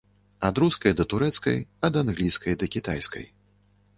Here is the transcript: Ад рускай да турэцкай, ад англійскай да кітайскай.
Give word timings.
Ад 0.47 0.61
рускай 0.63 0.93
да 1.01 1.05
турэцкай, 1.11 1.59
ад 1.89 2.01
англійскай 2.03 2.53
да 2.63 2.73
кітайскай. 2.77 3.25